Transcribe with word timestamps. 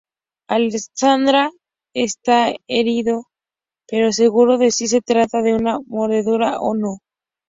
Alexandra 0.49 1.51
está 1.95 2.55
herido, 2.67 3.25
pero 3.87 4.11
seguro 4.11 4.57
de 4.57 4.71
si 4.71 4.87
se 4.87 5.01
trata 5.01 5.43
de 5.43 5.53
una 5.53 5.77
mordedura 5.85 6.57
o 6.59 6.73
no. 6.75 6.97